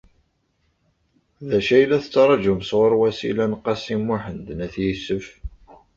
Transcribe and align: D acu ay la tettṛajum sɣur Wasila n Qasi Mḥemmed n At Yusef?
D 1.47 1.49
acu 1.57 1.71
ay 1.77 1.85
la 1.87 1.99
tettṛajum 2.03 2.61
sɣur 2.69 2.93
Wasila 2.99 3.45
n 3.45 3.53
Qasi 3.63 3.95
Mḥemmed 3.97 4.47
n 4.53 4.63
At 4.65 4.75
Yusef? 4.83 5.25